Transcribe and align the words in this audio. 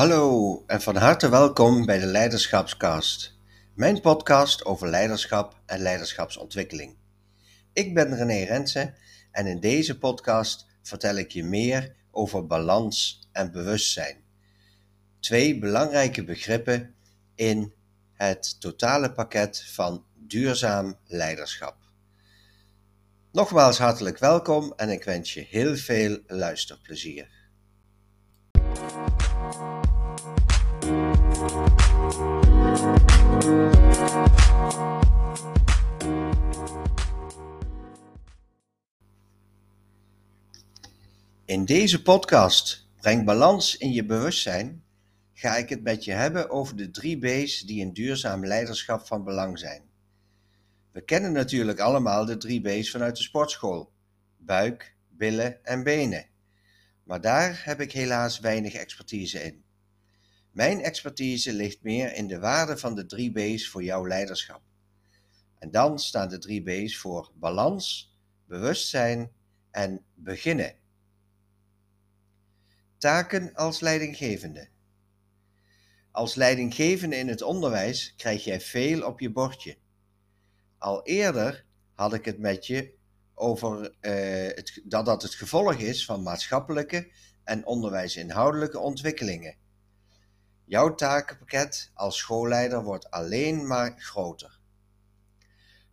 Hallo 0.00 0.62
en 0.66 0.80
van 0.80 0.96
harte 0.96 1.28
welkom 1.28 1.86
bij 1.86 1.98
de 1.98 2.06
Leiderschapscast, 2.06 3.38
mijn 3.74 4.00
podcast 4.00 4.64
over 4.64 4.88
leiderschap 4.88 5.60
en 5.66 5.80
leiderschapsontwikkeling. 5.80 6.96
Ik 7.72 7.94
ben 7.94 8.16
René 8.16 8.44
Rensen 8.44 8.94
en 9.30 9.46
in 9.46 9.60
deze 9.60 9.98
podcast 9.98 10.66
vertel 10.82 11.16
ik 11.16 11.30
je 11.30 11.44
meer 11.44 11.94
over 12.10 12.46
balans 12.46 13.28
en 13.32 13.52
bewustzijn. 13.52 14.24
Twee 15.18 15.58
belangrijke 15.58 16.24
begrippen 16.24 16.94
in 17.34 17.74
het 18.12 18.60
totale 18.60 19.12
pakket 19.12 19.64
van 19.66 20.04
duurzaam 20.14 20.98
leiderschap. 21.06 21.76
Nogmaals 23.32 23.78
hartelijk 23.78 24.18
welkom 24.18 24.72
en 24.76 24.88
ik 24.88 25.04
wens 25.04 25.34
je 25.34 25.46
heel 25.50 25.76
veel 25.76 26.18
luisterplezier. 26.26 27.39
In 41.50 41.64
deze 41.64 42.02
podcast 42.02 42.88
Breng 42.96 43.24
balans 43.24 43.76
in 43.76 43.92
je 43.92 44.04
bewustzijn 44.04 44.84
ga 45.32 45.56
ik 45.56 45.68
het 45.68 45.82
met 45.82 46.04
je 46.04 46.12
hebben 46.12 46.50
over 46.50 46.76
de 46.76 46.90
drie 46.90 47.18
B's 47.18 47.60
die 47.60 47.80
in 47.80 47.92
duurzaam 47.92 48.46
leiderschap 48.46 49.06
van 49.06 49.24
belang 49.24 49.58
zijn. 49.58 49.82
We 50.92 51.00
kennen 51.00 51.32
natuurlijk 51.32 51.78
allemaal 51.78 52.24
de 52.24 52.36
drie 52.36 52.60
B's 52.60 52.90
vanuit 52.90 53.16
de 53.16 53.22
sportschool: 53.22 53.92
buik, 54.36 54.96
billen 55.08 55.64
en 55.64 55.82
benen. 55.82 56.26
Maar 57.04 57.20
daar 57.20 57.60
heb 57.64 57.80
ik 57.80 57.92
helaas 57.92 58.40
weinig 58.40 58.74
expertise 58.74 59.42
in. 59.42 59.64
Mijn 60.50 60.80
expertise 60.80 61.52
ligt 61.52 61.82
meer 61.82 62.14
in 62.14 62.26
de 62.26 62.38
waarde 62.38 62.76
van 62.76 62.94
de 62.94 63.06
drie 63.06 63.32
B's 63.32 63.68
voor 63.68 63.82
jouw 63.82 64.06
leiderschap. 64.06 64.62
En 65.58 65.70
dan 65.70 65.98
staan 65.98 66.28
de 66.28 66.38
drie 66.38 66.62
B's 66.62 66.96
voor 66.96 67.30
balans, 67.34 68.16
bewustzijn 68.46 69.30
en 69.70 70.04
beginnen. 70.14 70.79
Taken 73.00 73.54
als 73.54 73.80
leidinggevende. 73.80 74.68
Als 76.10 76.34
leidinggevende 76.34 77.16
in 77.16 77.28
het 77.28 77.42
onderwijs 77.42 78.14
krijg 78.16 78.44
jij 78.44 78.60
veel 78.60 79.06
op 79.06 79.20
je 79.20 79.30
bordje. 79.30 79.76
Al 80.78 81.02
eerder 81.02 81.64
had 81.94 82.14
ik 82.14 82.24
het 82.24 82.38
met 82.38 82.66
je 82.66 82.94
over 83.34 83.94
uh, 84.00 84.56
het, 84.56 84.80
dat 84.84 85.04
dat 85.04 85.22
het 85.22 85.34
gevolg 85.34 85.74
is 85.74 86.04
van 86.04 86.22
maatschappelijke 86.22 87.10
en 87.44 87.66
onderwijsinhoudelijke 87.66 88.78
ontwikkelingen. 88.78 89.56
Jouw 90.64 90.94
takenpakket 90.94 91.90
als 91.94 92.18
schoolleider 92.18 92.82
wordt 92.82 93.10
alleen 93.10 93.66
maar 93.66 93.94
groter. 93.98 94.58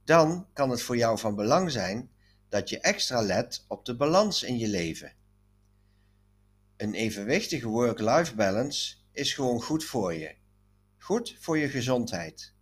Dan 0.04 0.48
kan 0.54 0.70
het 0.70 0.82
voor 0.82 0.98
jou 0.98 1.20
van 1.20 1.36
belang 1.36 1.72
zijn 1.72 2.10
dat 2.50 2.70
je 2.70 2.80
extra 2.80 3.22
let 3.22 3.66
op 3.68 3.86
de 3.86 3.96
balans 3.96 4.44
in 4.44 4.58
je 4.58 4.68
leven. 4.68 5.16
Een 6.78 6.94
evenwichtige 6.94 7.68
work-life 7.68 8.36
balance 8.36 8.96
is 9.12 9.34
gewoon 9.34 9.62
goed 9.62 9.84
voor 9.84 10.14
je. 10.14 10.36
Goed 10.98 11.36
voor 11.40 11.58
je 11.58 11.70
gezondheid. 11.70 12.54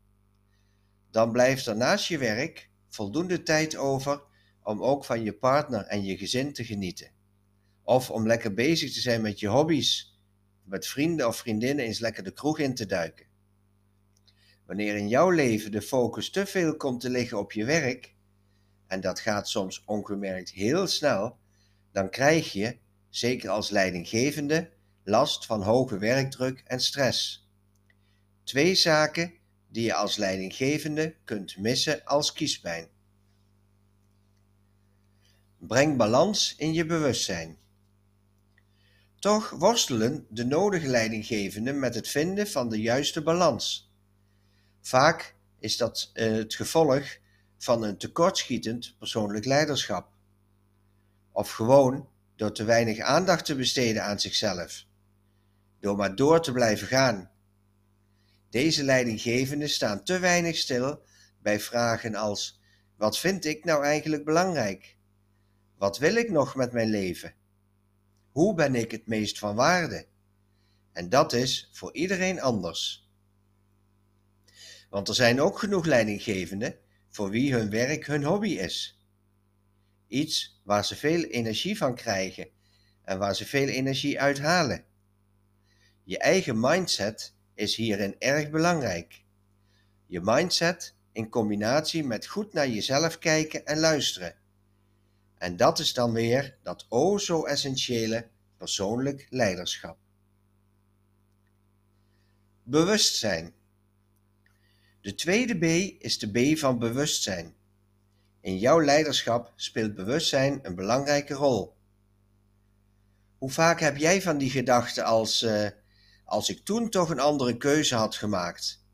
Dan 1.11 1.31
blijft 1.31 1.65
er 1.65 1.75
naast 1.75 2.07
je 2.07 2.17
werk 2.17 2.69
voldoende 2.89 3.43
tijd 3.43 3.75
over 3.75 4.23
om 4.63 4.83
ook 4.83 5.05
van 5.05 5.23
je 5.23 5.33
partner 5.33 5.81
en 5.81 6.03
je 6.03 6.17
gezin 6.17 6.53
te 6.53 6.65
genieten. 6.65 7.11
Of 7.83 8.11
om 8.11 8.27
lekker 8.27 8.53
bezig 8.53 8.93
te 8.93 8.99
zijn 8.99 9.21
met 9.21 9.39
je 9.39 9.47
hobby's, 9.47 10.19
met 10.63 10.87
vrienden 10.87 11.27
of 11.27 11.37
vriendinnen 11.37 11.85
eens 11.85 11.99
lekker 11.99 12.23
de 12.23 12.33
kroeg 12.33 12.59
in 12.59 12.75
te 12.75 12.85
duiken. 12.85 13.25
Wanneer 14.65 14.95
in 14.95 15.07
jouw 15.07 15.29
leven 15.29 15.71
de 15.71 15.81
focus 15.81 16.29
te 16.29 16.45
veel 16.45 16.75
komt 16.77 17.01
te 17.01 17.09
liggen 17.09 17.39
op 17.39 17.51
je 17.51 17.65
werk, 17.65 18.15
en 18.87 19.01
dat 19.01 19.19
gaat 19.19 19.49
soms 19.49 19.83
ongemerkt 19.85 20.49
heel 20.49 20.87
snel, 20.87 21.37
dan 21.91 22.09
krijg 22.09 22.51
je, 22.51 22.77
zeker 23.15 23.49
als 23.49 23.69
leidinggevende, 23.69 24.69
last 25.03 25.45
van 25.45 25.61
hoge 25.61 25.97
werkdruk 25.97 26.63
en 26.65 26.79
stress. 26.79 27.49
Twee 28.43 28.75
zaken 28.75 29.33
die 29.67 29.83
je 29.83 29.93
als 29.93 30.15
leidinggevende 30.15 31.15
kunt 31.23 31.57
missen 31.57 32.05
als 32.05 32.33
kiespijn. 32.33 32.87
Breng 35.57 35.97
balans 35.97 36.55
in 36.57 36.73
je 36.73 36.85
bewustzijn. 36.85 37.57
Toch 39.19 39.49
worstelen 39.49 40.25
de 40.29 40.45
nodige 40.45 40.87
leidinggevenden 40.87 41.79
met 41.79 41.95
het 41.95 42.07
vinden 42.07 42.47
van 42.47 42.69
de 42.69 42.81
juiste 42.81 43.23
balans. 43.23 43.91
Vaak 44.81 45.35
is 45.59 45.77
dat 45.77 46.11
eh, 46.13 46.31
het 46.31 46.55
gevolg 46.55 47.17
van 47.57 47.83
een 47.83 47.97
tekortschietend 47.97 48.95
persoonlijk 48.97 49.45
leiderschap. 49.45 50.09
Of 51.31 51.51
gewoon 51.51 52.13
door 52.35 52.51
te 52.51 52.63
weinig 52.63 52.99
aandacht 52.99 53.45
te 53.45 53.55
besteden 53.55 54.03
aan 54.03 54.19
zichzelf. 54.19 54.85
Door 55.79 55.95
maar 55.95 56.15
door 56.15 56.41
te 56.41 56.51
blijven 56.51 56.87
gaan. 56.87 57.31
Deze 58.49 58.83
leidinggevenden 58.83 59.69
staan 59.69 60.03
te 60.03 60.19
weinig 60.19 60.55
stil 60.55 61.03
bij 61.41 61.59
vragen 61.59 62.15
als: 62.15 62.61
wat 62.97 63.19
vind 63.19 63.45
ik 63.45 63.63
nou 63.63 63.83
eigenlijk 63.83 64.25
belangrijk? 64.25 64.97
Wat 65.77 65.97
wil 65.97 66.15
ik 66.15 66.31
nog 66.31 66.55
met 66.55 66.71
mijn 66.71 66.89
leven? 66.89 67.33
Hoe 68.31 68.53
ben 68.53 68.75
ik 68.75 68.91
het 68.91 69.07
meest 69.07 69.39
van 69.39 69.55
waarde? 69.55 70.05
En 70.93 71.09
dat 71.09 71.33
is 71.33 71.69
voor 71.71 71.93
iedereen 71.93 72.41
anders. 72.41 73.09
Want 74.89 75.07
er 75.07 75.15
zijn 75.15 75.41
ook 75.41 75.59
genoeg 75.59 75.85
leidinggevenden 75.85 76.75
voor 77.09 77.29
wie 77.29 77.53
hun 77.53 77.69
werk 77.69 78.05
hun 78.05 78.23
hobby 78.23 78.49
is. 78.49 78.99
Iets 80.07 80.61
waar 80.63 80.85
ze 80.85 80.95
veel 80.95 81.23
energie 81.23 81.77
van 81.77 81.95
krijgen 81.95 82.47
en 83.01 83.19
waar 83.19 83.35
ze 83.35 83.45
veel 83.45 83.67
energie 83.67 84.21
uithalen. 84.21 84.85
Je 86.03 86.17
eigen 86.17 86.59
mindset 86.59 87.33
is 87.53 87.75
hierin 87.75 88.15
erg 88.19 88.49
belangrijk. 88.49 89.23
Je 90.05 90.21
mindset 90.21 90.95
in 91.11 91.29
combinatie 91.29 92.03
met 92.03 92.27
goed 92.27 92.53
naar 92.53 92.67
jezelf 92.67 93.19
kijken 93.19 93.65
en 93.65 93.79
luisteren. 93.79 94.35
En 95.37 95.57
dat 95.57 95.79
is 95.79 95.93
dan 95.93 96.13
weer 96.13 96.57
dat 96.63 96.85
o 96.89 97.17
zo 97.17 97.45
essentiële 97.45 98.27
persoonlijk 98.57 99.27
leiderschap. 99.29 99.97
Bewustzijn. 102.63 103.53
De 105.01 105.15
tweede 105.15 105.57
B 105.57 105.63
is 106.03 106.19
de 106.19 106.53
B 106.53 106.57
van 106.57 106.79
bewustzijn. 106.79 107.55
In 108.45 108.57
jouw 108.57 108.81
leiderschap 108.81 109.53
speelt 109.55 109.95
bewustzijn 109.95 110.59
een 110.61 110.75
belangrijke 110.75 111.33
rol. 111.33 111.75
Hoe 113.37 113.51
vaak 113.51 113.79
heb 113.79 113.97
jij 113.97 114.21
van 114.21 114.37
die 114.37 114.49
gedachten 114.49 115.05
als 115.05 115.43
uh, 115.43 115.67
als 116.25 116.49
ik 116.49 116.65
toen 116.65 116.89
toch 116.89 117.09
een 117.09 117.19
andere 117.19 117.57
keuze 117.57 117.95
had 117.95 118.15
gemaakt? 118.15 118.85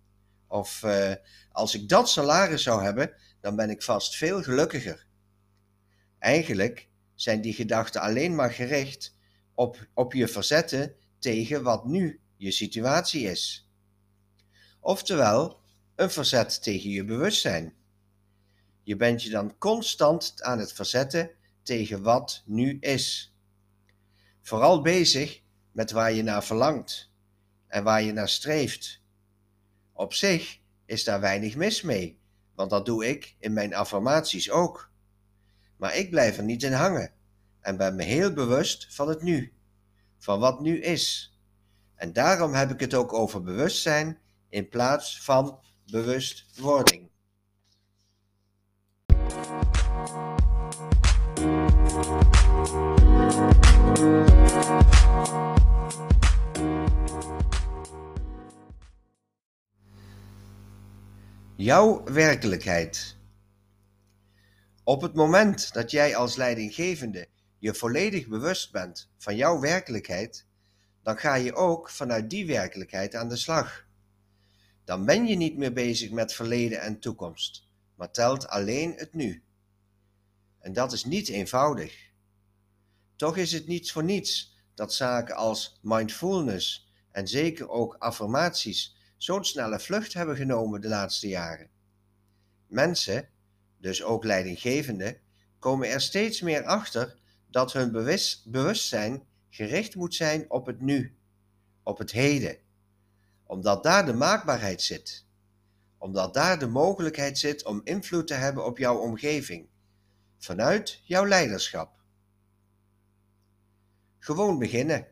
Of 0.47 0.83
uh, 0.83 1.13
als 1.51 1.75
ik 1.75 1.89
dat 1.89 2.09
salaris 2.09 2.63
zou 2.63 2.83
hebben, 2.83 3.13
dan 3.41 3.55
ben 3.55 3.69
ik 3.69 3.83
vast 3.83 4.15
veel 4.15 4.43
gelukkiger. 4.43 5.05
Eigenlijk 6.19 6.87
zijn 7.15 7.41
die 7.41 7.53
gedachten 7.53 8.01
alleen 8.01 8.35
maar 8.35 8.51
gericht 8.51 9.15
op, 9.53 9.87
op 9.93 10.13
je 10.13 10.27
verzetten 10.27 10.95
tegen 11.19 11.63
wat 11.63 11.85
nu 11.85 12.19
je 12.37 12.51
situatie 12.51 13.23
is. 13.23 13.69
Oftewel, 14.79 15.59
een 15.95 16.11
verzet 16.11 16.63
tegen 16.63 16.89
je 16.89 17.05
bewustzijn. 17.05 17.79
Je 18.83 18.95
bent 18.95 19.23
je 19.23 19.29
dan 19.29 19.57
constant 19.57 20.43
aan 20.43 20.59
het 20.59 20.73
verzetten 20.73 21.31
tegen 21.63 22.01
wat 22.01 22.43
nu 22.45 22.77
is. 22.79 23.35
Vooral 24.41 24.81
bezig 24.81 25.41
met 25.71 25.91
waar 25.91 26.11
je 26.11 26.23
naar 26.23 26.43
verlangt 26.43 27.11
en 27.67 27.83
waar 27.83 28.01
je 28.01 28.11
naar 28.11 28.29
streeft. 28.29 29.01
Op 29.93 30.13
zich 30.13 30.59
is 30.85 31.03
daar 31.03 31.19
weinig 31.19 31.55
mis 31.55 31.81
mee, 31.81 32.19
want 32.55 32.69
dat 32.69 32.85
doe 32.85 33.07
ik 33.07 33.35
in 33.39 33.53
mijn 33.53 33.73
affirmaties 33.73 34.49
ook. 34.49 34.91
Maar 35.77 35.95
ik 35.95 36.09
blijf 36.09 36.37
er 36.37 36.43
niet 36.43 36.63
in 36.63 36.73
hangen 36.73 37.13
en 37.59 37.77
ben 37.77 37.95
me 37.95 38.03
heel 38.03 38.33
bewust 38.33 38.87
van 38.89 39.09
het 39.09 39.21
nu, 39.21 39.53
van 40.17 40.39
wat 40.39 40.61
nu 40.61 40.81
is. 40.81 41.35
En 41.95 42.13
daarom 42.13 42.53
heb 42.53 42.71
ik 42.71 42.79
het 42.79 42.93
ook 42.93 43.13
over 43.13 43.43
bewustzijn 43.43 44.19
in 44.49 44.69
plaats 44.69 45.21
van 45.21 45.59
bewustwording. 45.85 47.10
Jouw 53.91 53.99
werkelijkheid. 62.03 63.17
Op 64.83 65.01
het 65.01 65.13
moment 65.13 65.73
dat 65.73 65.91
jij 65.91 66.15
als 66.15 66.35
leidinggevende 66.35 67.27
je 67.57 67.73
volledig 67.73 68.27
bewust 68.27 68.71
bent 68.71 69.09
van 69.17 69.35
jouw 69.35 69.59
werkelijkheid, 69.59 70.45
dan 71.03 71.17
ga 71.17 71.35
je 71.35 71.55
ook 71.55 71.89
vanuit 71.89 72.29
die 72.29 72.45
werkelijkheid 72.45 73.15
aan 73.15 73.29
de 73.29 73.35
slag. 73.35 73.85
Dan 74.83 75.05
ben 75.05 75.27
je 75.27 75.35
niet 75.35 75.57
meer 75.57 75.73
bezig 75.73 76.11
met 76.11 76.33
verleden 76.33 76.81
en 76.81 76.99
toekomst, 76.99 77.67
maar 77.95 78.11
telt 78.11 78.47
alleen 78.47 78.93
het 78.95 79.13
nu. 79.13 79.43
En 80.59 80.73
dat 80.73 80.93
is 80.93 81.05
niet 81.05 81.29
eenvoudig. 81.29 82.10
Toch 83.21 83.37
is 83.37 83.51
het 83.51 83.67
niets 83.67 83.91
voor 83.91 84.03
niets 84.03 84.57
dat 84.73 84.93
zaken 84.93 85.35
als 85.35 85.79
mindfulness 85.81 86.91
en 87.11 87.27
zeker 87.27 87.69
ook 87.69 87.95
affirmaties 87.99 88.95
zo'n 89.17 89.45
snelle 89.45 89.79
vlucht 89.79 90.13
hebben 90.13 90.35
genomen 90.35 90.81
de 90.81 90.87
laatste 90.87 91.27
jaren. 91.27 91.69
Mensen, 92.67 93.29
dus 93.77 94.03
ook 94.03 94.23
leidinggevenden, 94.23 95.17
komen 95.59 95.89
er 95.89 96.01
steeds 96.01 96.41
meer 96.41 96.63
achter 96.63 97.17
dat 97.49 97.73
hun 97.73 97.91
bewustzijn 98.45 99.23
gericht 99.49 99.95
moet 99.95 100.15
zijn 100.15 100.51
op 100.51 100.65
het 100.65 100.81
nu, 100.81 101.15
op 101.83 101.97
het 101.97 102.11
heden, 102.11 102.57
omdat 103.43 103.83
daar 103.83 104.05
de 104.05 104.13
maakbaarheid 104.13 104.81
zit, 104.81 105.25
omdat 105.97 106.33
daar 106.33 106.59
de 106.59 106.67
mogelijkheid 106.67 107.37
zit 107.37 107.65
om 107.65 107.81
invloed 107.83 108.27
te 108.27 108.33
hebben 108.33 108.65
op 108.65 108.77
jouw 108.77 108.97
omgeving, 108.97 109.67
vanuit 110.37 111.01
jouw 111.03 111.25
leiderschap. 111.25 111.99
Gewoon 114.23 114.59
beginnen. 114.59 115.07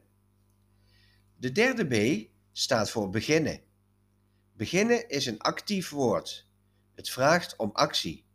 De 1.36 1.52
derde 1.52 1.86
B 1.86 2.28
staat 2.52 2.90
voor 2.90 3.10
beginnen. 3.10 3.62
Beginnen 4.54 5.10
is 5.10 5.26
een 5.26 5.40
actief 5.40 5.90
woord. 5.90 6.48
Het 6.96 7.10
vraagt 7.10 7.56
om 7.56 7.70
actie. 7.74 8.26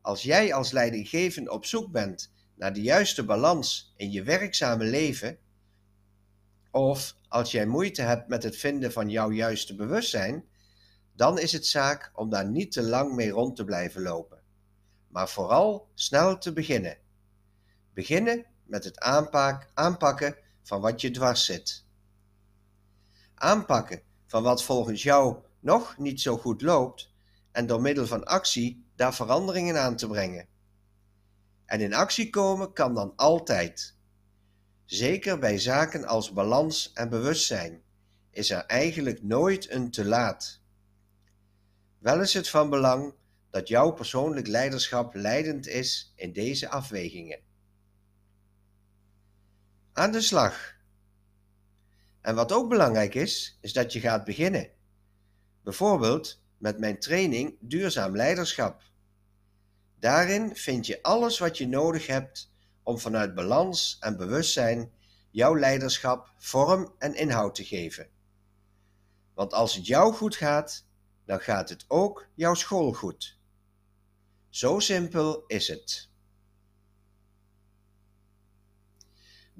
Als 0.00 0.22
jij 0.22 0.54
als 0.54 0.70
leidinggevende 0.70 1.50
op 1.50 1.64
zoek 1.64 1.92
bent 1.92 2.32
naar 2.54 2.72
de 2.72 2.82
juiste 2.82 3.24
balans 3.24 3.94
in 3.96 4.10
je 4.10 4.22
werkzame 4.22 4.84
leven, 4.84 5.38
of 6.70 7.16
als 7.28 7.50
jij 7.50 7.66
moeite 7.66 8.02
hebt 8.02 8.28
met 8.28 8.42
het 8.42 8.56
vinden 8.56 8.92
van 8.92 9.10
jouw 9.10 9.30
juiste 9.30 9.74
bewustzijn, 9.74 10.44
dan 11.12 11.38
is 11.38 11.52
het 11.52 11.66
zaak 11.66 12.10
om 12.14 12.30
daar 12.30 12.48
niet 12.48 12.72
te 12.72 12.82
lang 12.82 13.14
mee 13.14 13.30
rond 13.30 13.56
te 13.56 13.64
blijven 13.64 14.02
lopen, 14.02 14.42
maar 15.08 15.28
vooral 15.28 15.88
snel 15.94 16.38
te 16.38 16.52
beginnen. 16.52 16.98
Beginnen 17.94 18.46
met 18.70 18.84
het 18.84 18.98
aanpak, 18.98 19.66
aanpakken 19.74 20.36
van 20.62 20.80
wat 20.80 21.00
je 21.00 21.10
dwars 21.10 21.44
zit. 21.44 21.84
Aanpakken 23.34 24.02
van 24.26 24.42
wat 24.42 24.64
volgens 24.64 25.02
jou 25.02 25.36
nog 25.60 25.98
niet 25.98 26.20
zo 26.20 26.36
goed 26.36 26.62
loopt 26.62 27.10
en 27.52 27.66
door 27.66 27.80
middel 27.80 28.06
van 28.06 28.24
actie 28.24 28.84
daar 28.94 29.14
veranderingen 29.14 29.80
aan 29.80 29.96
te 29.96 30.06
brengen. 30.06 30.46
En 31.64 31.80
in 31.80 31.94
actie 31.94 32.30
komen 32.30 32.72
kan 32.72 32.94
dan 32.94 33.12
altijd. 33.16 33.96
Zeker 34.84 35.38
bij 35.38 35.58
zaken 35.58 36.04
als 36.04 36.32
balans 36.32 36.92
en 36.92 37.08
bewustzijn 37.08 37.82
is 38.30 38.50
er 38.50 38.64
eigenlijk 38.66 39.22
nooit 39.22 39.70
een 39.70 39.90
te 39.90 40.04
laat. 40.04 40.60
Wel 41.98 42.20
is 42.20 42.34
het 42.34 42.48
van 42.48 42.70
belang 42.70 43.14
dat 43.50 43.68
jouw 43.68 43.90
persoonlijk 43.90 44.46
leiderschap 44.46 45.14
leidend 45.14 45.66
is 45.66 46.12
in 46.16 46.32
deze 46.32 46.68
afwegingen. 46.68 47.40
Aan 50.00 50.12
de 50.12 50.20
slag. 50.20 50.74
En 52.20 52.34
wat 52.34 52.52
ook 52.52 52.68
belangrijk 52.68 53.14
is, 53.14 53.58
is 53.60 53.72
dat 53.72 53.92
je 53.92 54.00
gaat 54.00 54.24
beginnen. 54.24 54.70
Bijvoorbeeld 55.62 56.42
met 56.58 56.78
mijn 56.78 57.00
training 57.00 57.56
Duurzaam 57.60 58.16
Leiderschap. 58.16 58.82
Daarin 59.98 60.56
vind 60.56 60.86
je 60.86 61.02
alles 61.02 61.38
wat 61.38 61.58
je 61.58 61.68
nodig 61.68 62.06
hebt 62.06 62.52
om 62.82 62.98
vanuit 62.98 63.34
balans 63.34 63.96
en 64.00 64.16
bewustzijn 64.16 64.92
jouw 65.30 65.56
leiderschap 65.56 66.32
vorm 66.38 66.94
en 66.98 67.14
inhoud 67.14 67.54
te 67.54 67.64
geven. 67.64 68.08
Want 69.34 69.52
als 69.52 69.74
het 69.74 69.86
jou 69.86 70.12
goed 70.14 70.36
gaat, 70.36 70.86
dan 71.24 71.40
gaat 71.40 71.68
het 71.68 71.84
ook 71.88 72.26
jouw 72.34 72.54
school 72.54 72.92
goed. 72.92 73.38
Zo 74.48 74.78
simpel 74.78 75.44
is 75.46 75.68
het. 75.68 76.09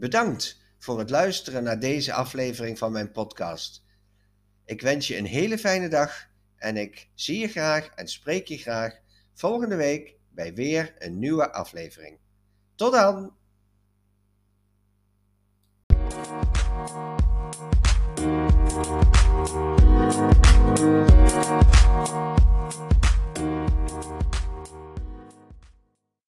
Bedankt 0.01 0.61
voor 0.79 0.99
het 0.99 1.11
luisteren 1.11 1.63
naar 1.63 1.81
deze 1.81 2.13
aflevering 2.13 2.79
van 2.79 2.93
mijn 2.93 3.13
podcast. 3.13 3.85
Ik 4.65 4.81
wens 4.81 5.07
je 5.07 5.17
een 5.17 5.27
hele 5.27 5.59
fijne 5.59 5.89
dag 5.89 6.27
en 6.57 6.77
ik 6.77 7.09
zie 7.15 7.39
je 7.39 7.49
graag 7.49 7.89
en 7.89 8.09
spreek 8.09 8.49
je 8.49 8.57
graag 8.57 9.01
volgende 9.35 9.77
week 9.77 10.15
bij 10.29 10.55
weer 10.55 10.95
een 10.99 11.19
nieuwe 11.19 11.53
aflevering. 11.53 12.19
Tot 12.75 12.93
dan! 12.93 13.39